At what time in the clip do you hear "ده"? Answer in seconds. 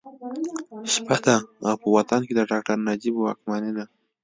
1.25-1.35, 3.77-3.85